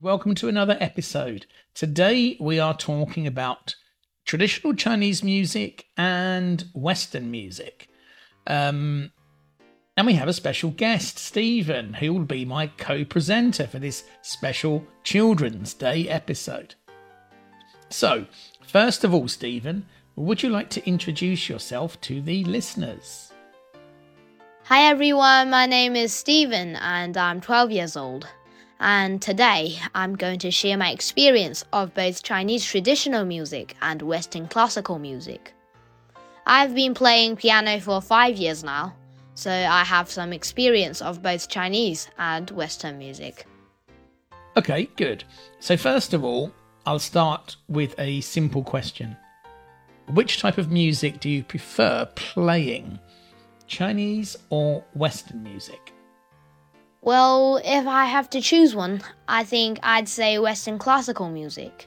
Welcome 0.00 0.36
to 0.36 0.46
another 0.46 0.76
episode. 0.78 1.46
Today 1.74 2.36
we 2.38 2.60
are 2.60 2.76
talking 2.76 3.26
about 3.26 3.74
traditional 4.24 4.72
Chinese 4.72 5.24
music 5.24 5.86
and 5.96 6.64
Western 6.72 7.32
music. 7.32 7.88
Um, 8.46 9.10
and 9.96 10.06
we 10.06 10.12
have 10.12 10.28
a 10.28 10.32
special 10.32 10.70
guest, 10.70 11.18
Steven, 11.18 11.94
who 11.94 12.14
will 12.14 12.24
be 12.24 12.44
my 12.44 12.68
co 12.68 13.04
presenter 13.04 13.66
for 13.66 13.80
this 13.80 14.04
special 14.22 14.86
Children's 15.02 15.74
Day 15.74 16.08
episode. 16.08 16.76
So, 17.90 18.26
first 18.64 19.02
of 19.02 19.12
all, 19.12 19.26
Steven, 19.26 19.84
would 20.14 20.44
you 20.44 20.48
like 20.48 20.70
to 20.70 20.88
introduce 20.88 21.48
yourself 21.48 22.00
to 22.02 22.22
the 22.22 22.44
listeners? 22.44 23.32
Hi 24.62 24.82
everyone, 24.82 25.50
my 25.50 25.66
name 25.66 25.96
is 25.96 26.12
Steven 26.12 26.76
and 26.76 27.16
I'm 27.16 27.40
12 27.40 27.72
years 27.72 27.96
old 27.96 28.28
and 28.80 29.20
today 29.20 29.78
I'm 29.94 30.16
going 30.16 30.38
to 30.40 30.50
share 30.50 30.76
my 30.76 30.90
experience 30.90 31.64
of 31.72 31.94
both 31.94 32.22
Chinese 32.22 32.64
traditional 32.64 33.24
music 33.24 33.76
and 33.82 34.02
Western 34.02 34.48
classical 34.48 34.98
music. 34.98 35.52
I've 36.46 36.74
been 36.74 36.94
playing 36.94 37.36
piano 37.36 37.80
for 37.80 38.00
five 38.00 38.36
years 38.36 38.64
now, 38.64 38.94
so 39.34 39.50
I 39.50 39.84
have 39.84 40.10
some 40.10 40.32
experience 40.32 41.02
of 41.02 41.22
both 41.22 41.48
Chinese 41.48 42.08
and 42.18 42.50
Western 42.50 42.98
music. 42.98 43.46
Okay, 44.56 44.88
good. 44.96 45.24
So, 45.60 45.76
first 45.76 46.14
of 46.14 46.24
all, 46.24 46.52
I'll 46.86 46.98
start 46.98 47.56
with 47.68 47.94
a 47.98 48.20
simple 48.22 48.64
question 48.64 49.16
Which 50.08 50.40
type 50.40 50.58
of 50.58 50.70
music 50.70 51.20
do 51.20 51.28
you 51.28 51.44
prefer 51.44 52.08
playing? 52.14 52.98
Chinese 53.66 54.36
or 54.48 54.82
Western 54.94 55.42
music? 55.42 55.92
Well, 57.00 57.60
if 57.64 57.86
I 57.86 58.06
have 58.06 58.28
to 58.30 58.40
choose 58.40 58.74
one, 58.74 59.02
I 59.28 59.44
think 59.44 59.78
I'd 59.82 60.08
say 60.08 60.38
Western 60.38 60.78
classical 60.78 61.28
music. 61.30 61.86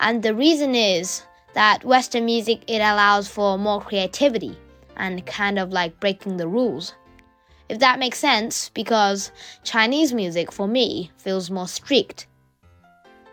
And 0.00 0.22
the 0.22 0.34
reason 0.34 0.74
is 0.74 1.22
that 1.54 1.84
Western 1.84 2.26
music 2.26 2.62
it 2.66 2.80
allows 2.80 3.26
for 3.26 3.56
more 3.56 3.80
creativity 3.80 4.58
and 4.96 5.24
kind 5.24 5.58
of 5.58 5.72
like 5.72 5.98
breaking 5.98 6.36
the 6.36 6.46
rules. 6.46 6.94
If 7.68 7.78
that 7.78 7.98
makes 7.98 8.18
sense, 8.18 8.68
because 8.74 9.32
Chinese 9.62 10.12
music 10.12 10.52
for 10.52 10.68
me 10.68 11.10
feels 11.16 11.50
more 11.50 11.66
strict. 11.66 12.26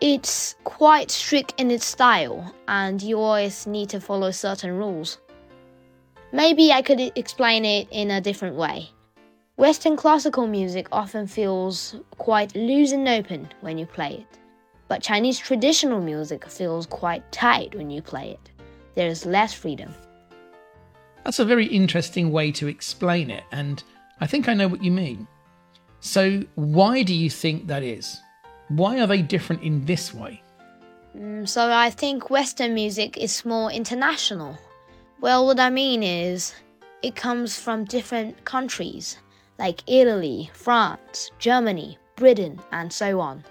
It's 0.00 0.56
quite 0.64 1.10
strict 1.10 1.52
in 1.58 1.70
its 1.70 1.84
style, 1.84 2.54
and 2.66 3.00
you 3.02 3.20
always 3.20 3.66
need 3.66 3.90
to 3.90 4.00
follow 4.00 4.30
certain 4.30 4.72
rules. 4.72 5.18
Maybe 6.32 6.72
I 6.72 6.80
could 6.80 7.12
explain 7.14 7.66
it 7.66 7.86
in 7.90 8.10
a 8.10 8.20
different 8.20 8.56
way. 8.56 8.88
Western 9.56 9.96
classical 9.96 10.46
music 10.46 10.88
often 10.90 11.26
feels 11.26 11.94
quite 12.16 12.56
loose 12.56 12.92
and 12.92 13.06
open 13.06 13.50
when 13.60 13.76
you 13.76 13.84
play 13.84 14.14
it, 14.14 14.38
but 14.88 15.02
Chinese 15.02 15.38
traditional 15.38 16.00
music 16.00 16.48
feels 16.48 16.86
quite 16.86 17.30
tight 17.30 17.74
when 17.74 17.90
you 17.90 18.00
play 18.00 18.30
it. 18.30 18.50
There 18.94 19.08
is 19.08 19.26
less 19.26 19.52
freedom. 19.52 19.94
That's 21.24 21.38
a 21.38 21.44
very 21.44 21.66
interesting 21.66 22.32
way 22.32 22.50
to 22.52 22.66
explain 22.66 23.30
it, 23.30 23.44
and 23.52 23.84
I 24.22 24.26
think 24.26 24.48
I 24.48 24.54
know 24.54 24.68
what 24.68 24.82
you 24.82 24.90
mean. 24.90 25.28
So, 26.00 26.42
why 26.54 27.02
do 27.02 27.14
you 27.14 27.28
think 27.28 27.66
that 27.66 27.82
is? 27.82 28.18
Why 28.68 29.00
are 29.00 29.06
they 29.06 29.20
different 29.20 29.62
in 29.62 29.84
this 29.84 30.14
way? 30.14 30.42
Mm, 31.14 31.46
so, 31.46 31.70
I 31.70 31.90
think 31.90 32.30
Western 32.30 32.72
music 32.72 33.18
is 33.18 33.44
more 33.44 33.70
international. 33.70 34.56
Well, 35.20 35.44
what 35.44 35.60
I 35.60 35.68
mean 35.68 36.02
is, 36.02 36.54
it 37.02 37.14
comes 37.14 37.58
from 37.58 37.84
different 37.84 38.46
countries 38.46 39.18
like 39.58 39.82
Italy, 39.86 40.50
France, 40.52 41.30
Germany, 41.38 41.98
Britain, 42.16 42.60
and 42.72 42.92
so 42.92 43.20
on. 43.20 43.44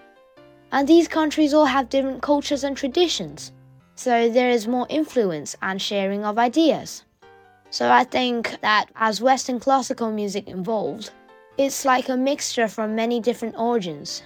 And 0.71 0.87
these 0.87 1.07
countries 1.07 1.53
all 1.53 1.65
have 1.65 1.89
different 1.89 2.21
cultures 2.21 2.63
and 2.63 2.77
traditions, 2.77 3.51
so 3.95 4.29
there 4.29 4.49
is 4.49 4.67
more 4.67 4.87
influence 4.89 5.55
and 5.61 5.81
sharing 5.81 6.25
of 6.25 6.37
ideas. 6.39 7.03
So 7.69 7.91
I 7.91 8.03
think 8.03 8.59
that 8.61 8.87
as 8.95 9.21
Western 9.21 9.59
classical 9.59 10.11
music 10.11 10.49
evolved, 10.49 11.11
it's 11.57 11.85
like 11.85 12.09
a 12.09 12.17
mixture 12.17 12.67
from 12.67 12.95
many 12.95 13.19
different 13.19 13.55
origins. 13.57 14.23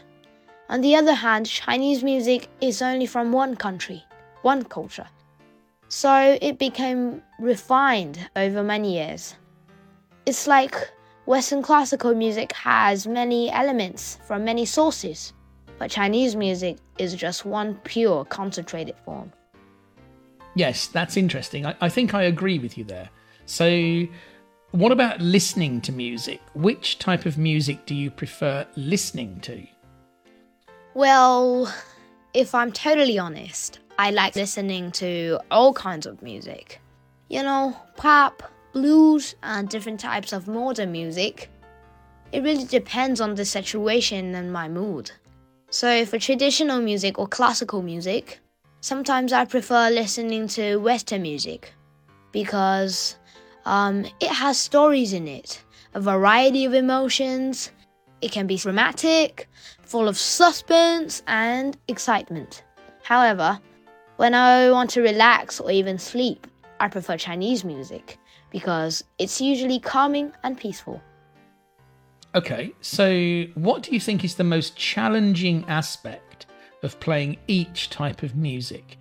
On 0.70 0.82
the 0.82 0.96
other 0.96 1.14
hand, 1.14 1.46
Chinese 1.46 2.04
music 2.04 2.48
is 2.62 2.82
only 2.82 3.06
from 3.06 3.32
one 3.32 3.56
country, 3.56 4.04
one 4.42 4.64
culture. 4.64 5.08
So 5.90 6.38
it 6.42 6.58
became 6.58 7.22
refined 7.40 8.30
over 8.36 8.64
many 8.64 8.96
years. 8.96 9.36
It's 10.26 10.48
like 10.48 10.76
Western 11.26 11.64
classical 11.64 12.14
music 12.14 12.52
has 12.54 13.08
many 13.08 13.50
elements 13.52 14.20
from 14.26 14.46
many 14.46 14.64
sources, 14.64 15.34
but 15.80 15.90
Chinese 15.90 16.36
music 16.36 16.78
is 17.00 17.16
just 17.16 17.46
one 17.46 17.76
pure 17.84 18.26
concentrated 18.26 18.96
form. 19.04 19.32
Yes, 20.54 20.88
that's 20.88 21.18
interesting. 21.18 21.66
I, 21.66 21.76
I 21.82 21.90
think 21.90 22.14
I 22.14 22.24
agree 22.24 22.60
with 22.60 22.78
you 22.78 22.84
there. 22.84 23.10
So, 23.48 24.06
what 24.72 24.92
about 24.92 25.20
listening 25.20 25.82
to 25.82 25.92
music? 25.92 26.42
Which 26.54 27.00
type 27.00 27.26
of 27.26 27.38
music 27.38 27.86
do 27.88 27.96
you 27.96 28.12
prefer 28.12 28.66
listening 28.76 29.40
to? 29.42 29.66
Well, 30.94 31.74
if 32.34 32.54
I'm 32.54 32.72
totally 32.72 33.18
honest, 33.18 33.80
I 33.98 34.12
like 34.12 34.36
listening 34.36 34.92
to 34.94 35.40
all 35.50 35.74
kinds 35.74 36.06
of 36.06 36.22
music. 36.22 36.82
You 37.30 37.42
know, 37.42 37.76
pop, 37.98 38.44
blues, 38.76 39.36
and 39.42 39.70
different 39.70 40.02
types 40.02 40.34
of 40.34 40.50
modern 40.50 40.92
music. 40.92 41.50
It 42.34 42.44
really 42.44 42.66
depends 42.66 43.22
on 43.22 43.34
the 43.36 43.46
situation 43.46 44.36
and 44.36 44.52
my 44.52 44.68
mood. 44.68 45.12
So, 45.70 46.06
for 46.06 46.20
traditional 46.20 46.82
music 46.82 47.18
or 47.18 47.26
classical 47.26 47.82
music, 47.82 48.40
sometimes 48.82 49.32
I 49.32 49.46
prefer 49.46 49.90
listening 49.90 50.50
to 50.50 50.76
Western 50.76 51.22
music 51.22 51.74
because 52.34 53.16
um, 53.66 54.06
it 54.20 54.30
has 54.30 54.60
stories 54.60 55.14
in 55.14 55.26
it, 55.30 55.64
a 55.94 56.02
variety 56.02 56.66
of 56.66 56.74
emotions. 56.74 57.72
It 58.20 58.34
can 58.34 58.46
be 58.46 58.58
dramatic, 58.58 59.48
full 59.84 60.10
of 60.10 60.18
suspense 60.18 61.24
and 61.28 61.78
excitement. 61.88 62.64
However, 63.04 63.58
when 64.18 64.34
I 64.34 64.70
want 64.70 64.90
to 64.92 65.02
relax 65.02 65.62
or 65.62 65.72
even 65.72 65.98
sleep, 65.98 66.46
I 66.82 66.90
prefer 66.90 67.16
Chinese 67.16 67.64
music 67.64 68.20
because 68.56 69.04
it's 69.20 69.42
usually 69.42 69.82
calming 69.82 70.32
and 70.44 70.58
peaceful. 70.58 71.02
Okay, 72.34 72.72
so 72.80 73.44
what 73.56 73.84
do 73.84 73.92
you 73.92 74.00
think 74.00 74.24
is 74.24 74.36
the 74.36 74.46
most 74.46 74.78
challenging 74.78 75.66
aspect 75.68 76.46
of 76.82 76.98
playing 77.02 77.36
each 77.48 77.90
type 77.90 78.24
of 78.24 78.34
music? 78.38 78.98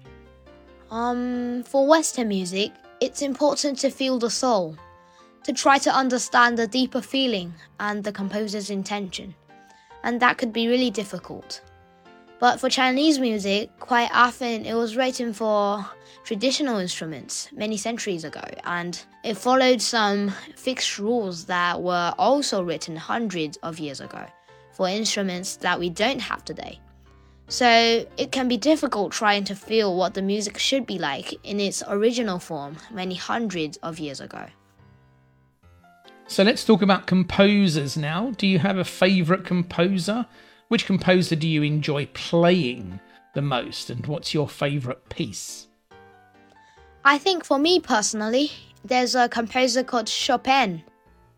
Um, 0.90 1.62
for 1.62 1.86
Western 1.86 2.26
music, 2.26 2.72
it's 3.00 3.22
important 3.22 3.78
to 3.78 3.90
feel 3.90 4.18
the 4.18 4.28
soul, 4.28 4.76
to 5.44 5.52
try 5.52 5.78
to 5.78 5.90
understand 5.94 6.58
the 6.58 6.66
deeper 6.66 7.00
feeling 7.00 7.54
and 7.78 8.02
the 8.02 8.10
composer's 8.10 8.70
intention, 8.70 9.36
and 10.02 10.18
that 10.18 10.36
could 10.36 10.52
be 10.52 10.66
really 10.66 10.90
difficult. 10.90 11.60
But 12.40 12.60
for 12.60 12.68
Chinese 12.68 13.18
music, 13.18 13.70
quite 13.78 14.10
often 14.12 14.66
it 14.66 14.74
was 14.74 14.96
written 14.96 15.32
for 15.32 15.86
traditional 16.24 16.78
instruments 16.78 17.48
many 17.52 17.76
centuries 17.76 18.24
ago, 18.24 18.42
and 18.64 19.00
it 19.22 19.36
followed 19.36 19.80
some 19.80 20.32
fixed 20.56 20.98
rules 20.98 21.44
that 21.46 21.80
were 21.80 22.12
also 22.18 22.62
written 22.62 22.96
hundreds 22.96 23.56
of 23.58 23.78
years 23.78 24.00
ago 24.00 24.24
for 24.72 24.88
instruments 24.88 25.56
that 25.56 25.78
we 25.78 25.88
don't 25.90 26.20
have 26.20 26.44
today. 26.44 26.80
So 27.48 28.06
it 28.16 28.32
can 28.32 28.48
be 28.48 28.56
difficult 28.56 29.12
trying 29.12 29.44
to 29.44 29.54
feel 29.54 29.96
what 29.96 30.14
the 30.14 30.22
music 30.22 30.58
should 30.58 30.86
be 30.86 30.98
like 30.98 31.34
in 31.44 31.60
its 31.60 31.82
original 31.86 32.38
form 32.38 32.76
many 32.90 33.14
hundreds 33.14 33.76
of 33.78 33.98
years 33.98 34.20
ago. 34.20 34.46
So 36.26 36.42
let's 36.42 36.64
talk 36.64 36.80
about 36.80 37.06
composers 37.06 37.98
now. 37.98 38.32
Do 38.38 38.46
you 38.46 38.58
have 38.58 38.78
a 38.78 38.84
favourite 38.84 39.44
composer? 39.44 40.26
Which 40.68 40.86
composer 40.86 41.36
do 41.36 41.46
you 41.46 41.62
enjoy 41.62 42.06
playing 42.14 43.00
the 43.34 43.42
most, 43.42 43.90
and 43.90 44.06
what's 44.06 44.32
your 44.32 44.48
favourite 44.48 45.08
piece? 45.08 45.68
I 47.04 47.18
think 47.18 47.44
for 47.44 47.58
me 47.58 47.80
personally, 47.80 48.50
there's 48.82 49.14
a 49.14 49.28
composer 49.28 49.84
called 49.84 50.08
Chopin. 50.08 50.82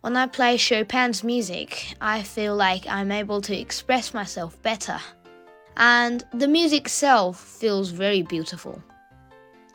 When 0.02 0.16
I 0.16 0.26
play 0.26 0.56
Chopin's 0.56 1.24
music, 1.24 1.94
I 2.00 2.22
feel 2.22 2.54
like 2.54 2.86
I'm 2.86 3.10
able 3.10 3.40
to 3.42 3.58
express 3.58 4.14
myself 4.14 4.60
better. 4.62 5.00
And 5.76 6.24
the 6.32 6.46
music 6.46 6.82
itself 6.82 7.40
feels 7.40 7.90
very 7.90 8.22
beautiful. 8.22 8.80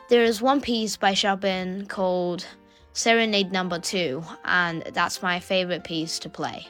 There 0.08 0.24
is 0.24 0.40
one 0.40 0.62
piece 0.62 0.96
by 0.96 1.12
Chopin 1.12 1.86
called 1.86 2.46
Serenade 2.94 3.52
Number 3.52 3.76
no. 3.76 3.82
2, 3.82 4.24
and 4.46 4.82
that's 4.94 5.22
my 5.22 5.38
favorite 5.38 5.84
piece 5.84 6.18
to 6.20 6.30
play 6.30 6.66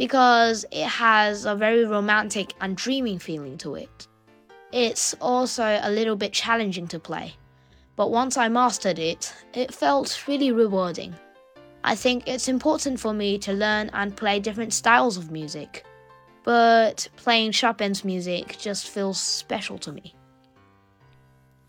because 0.00 0.64
it 0.72 0.86
has 0.86 1.44
a 1.44 1.54
very 1.54 1.84
romantic 1.84 2.54
and 2.62 2.74
dreaming 2.74 3.18
feeling 3.18 3.58
to 3.58 3.74
it. 3.74 4.08
It's 4.72 5.12
also 5.20 5.78
a 5.82 5.90
little 5.90 6.16
bit 6.16 6.32
challenging 6.32 6.88
to 6.88 6.98
play, 6.98 7.34
but 7.96 8.10
once 8.10 8.38
I 8.38 8.48
mastered 8.48 8.98
it, 8.98 9.30
it 9.52 9.74
felt 9.74 10.26
really 10.26 10.52
rewarding. 10.52 11.14
I 11.84 11.96
think 11.96 12.26
it's 12.26 12.48
important 12.48 12.98
for 12.98 13.12
me 13.12 13.36
to 13.40 13.52
learn 13.52 13.90
and 13.92 14.16
play 14.16 14.40
different 14.40 14.72
styles 14.72 15.18
of 15.18 15.30
music, 15.30 15.84
but 16.44 17.06
playing 17.16 17.52
Chopin's 17.52 18.02
music 18.02 18.56
just 18.58 18.88
feels 18.88 19.20
special 19.20 19.76
to 19.80 19.92
me. 19.92 20.14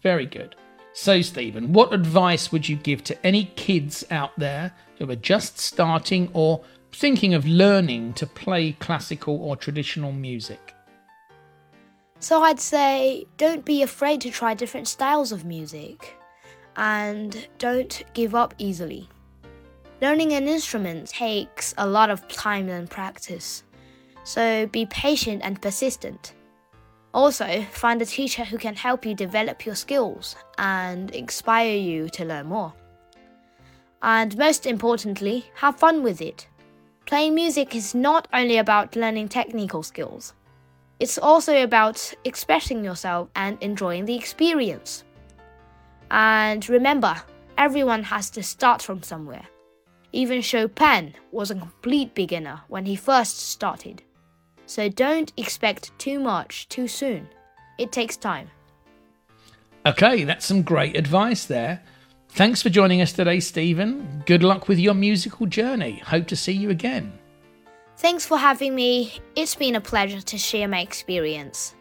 Very 0.01 0.25
good. 0.25 0.55
So, 0.93 1.21
Steven, 1.21 1.73
what 1.73 1.93
advice 1.93 2.49
would 2.49 2.69
you 2.69 2.77
give 2.77 3.03
to 3.05 3.25
any 3.27 3.51
kids 3.57 4.05
out 4.09 4.31
there 4.37 4.71
who 4.99 5.11
are 5.11 5.17
just 5.17 5.59
starting 5.59 6.29
or 6.31 6.63
thinking 6.93 7.33
of 7.33 7.45
learning 7.45 8.13
to 8.13 8.27
play 8.27 8.73
classical 8.73 9.41
or 9.41 9.55
traditional 9.55 10.11
music? 10.11 10.75
So, 12.19 12.43
I'd 12.43 12.59
say 12.59 13.25
don't 13.37 13.65
be 13.65 13.81
afraid 13.81 14.21
to 14.21 14.29
try 14.29 14.53
different 14.53 14.87
styles 14.87 15.31
of 15.31 15.45
music 15.45 16.15
and 16.75 17.47
don't 17.57 18.03
give 18.13 18.35
up 18.35 18.53
easily. 18.57 19.09
Learning 20.01 20.33
an 20.33 20.47
instrument 20.47 21.07
takes 21.07 21.73
a 21.77 21.87
lot 21.87 22.09
of 22.09 22.27
time 22.27 22.69
and 22.69 22.89
practice, 22.89 23.63
so 24.23 24.65
be 24.67 24.85
patient 24.85 25.41
and 25.43 25.61
persistent. 25.61 26.33
Also, 27.13 27.63
find 27.71 28.01
a 28.01 28.05
teacher 28.05 28.43
who 28.45 28.57
can 28.57 28.75
help 28.75 29.05
you 29.05 29.13
develop 29.13 29.65
your 29.65 29.75
skills 29.75 30.35
and 30.57 31.11
inspire 31.11 31.75
you 31.75 32.07
to 32.09 32.23
learn 32.23 32.47
more. 32.47 32.73
And 34.01 34.37
most 34.37 34.65
importantly, 34.65 35.45
have 35.55 35.77
fun 35.77 36.03
with 36.03 36.21
it. 36.21 36.47
Playing 37.11 37.35
music 37.35 37.75
is 37.75 37.93
not 37.93 38.29
only 38.31 38.55
about 38.55 38.95
learning 38.95 39.27
technical 39.27 39.83
skills, 39.83 40.33
it's 40.97 41.17
also 41.17 41.61
about 41.61 42.13
expressing 42.23 42.85
yourself 42.85 43.27
and 43.35 43.57
enjoying 43.59 44.05
the 44.05 44.15
experience. 44.15 45.03
And 46.09 46.69
remember, 46.69 47.21
everyone 47.57 48.03
has 48.03 48.29
to 48.29 48.41
start 48.41 48.81
from 48.81 49.03
somewhere. 49.03 49.45
Even 50.13 50.41
Chopin 50.41 51.13
was 51.33 51.51
a 51.51 51.55
complete 51.55 52.15
beginner 52.15 52.61
when 52.69 52.85
he 52.85 52.95
first 52.95 53.39
started. 53.39 54.03
So 54.65 54.87
don't 54.87 55.33
expect 55.35 55.91
too 55.99 56.17
much 56.17 56.69
too 56.69 56.87
soon. 56.87 57.27
It 57.77 57.91
takes 57.91 58.15
time. 58.15 58.49
Okay, 59.85 60.23
that's 60.23 60.45
some 60.45 60.61
great 60.61 60.95
advice 60.95 61.43
there. 61.43 61.83
Thanks 62.33 62.61
for 62.61 62.69
joining 62.69 63.01
us 63.01 63.11
today, 63.11 63.41
Steven. 63.41 64.23
Good 64.25 64.41
luck 64.41 64.69
with 64.69 64.79
your 64.79 64.93
musical 64.93 65.45
journey. 65.47 65.99
Hope 65.99 66.27
to 66.27 66.35
see 66.37 66.53
you 66.53 66.69
again. 66.69 67.11
Thanks 67.97 68.25
for 68.25 68.37
having 68.37 68.73
me. 68.73 69.19
It's 69.35 69.53
been 69.53 69.75
a 69.75 69.81
pleasure 69.81 70.21
to 70.21 70.37
share 70.37 70.69
my 70.69 70.79
experience. 70.79 71.75